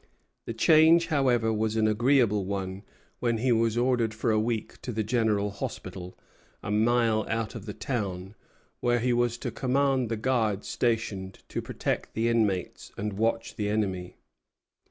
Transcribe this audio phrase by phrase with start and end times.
[0.47, 2.81] The change, however, was an agreeable one
[3.19, 6.17] when he was ordered for a week to the General Hospital,
[6.63, 8.33] a mile out of the town,
[8.79, 13.69] where he was to command the guard stationed to protect the inmates and watch the
[13.69, 14.15] enemy.